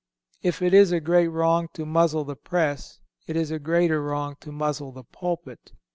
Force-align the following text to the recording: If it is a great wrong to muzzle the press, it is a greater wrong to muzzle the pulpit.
If 0.41 0.63
it 0.63 0.73
is 0.73 0.91
a 0.91 0.99
great 0.99 1.27
wrong 1.27 1.67
to 1.73 1.85
muzzle 1.85 2.23
the 2.23 2.35
press, 2.35 2.99
it 3.27 3.35
is 3.35 3.51
a 3.51 3.59
greater 3.59 4.01
wrong 4.01 4.35
to 4.39 4.51
muzzle 4.51 4.91
the 4.91 5.03
pulpit. 5.03 5.73